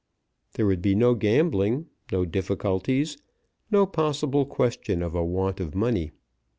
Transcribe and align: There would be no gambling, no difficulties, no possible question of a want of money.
There 0.53 0.65
would 0.65 0.81
be 0.81 0.95
no 0.95 1.13
gambling, 1.13 1.85
no 2.11 2.25
difficulties, 2.25 3.19
no 3.69 3.85
possible 3.85 4.47
question 4.47 5.03
of 5.03 5.13
a 5.13 5.23
want 5.23 5.59
of 5.59 5.75
money. 5.75 6.09